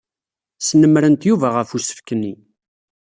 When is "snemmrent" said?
0.67-1.27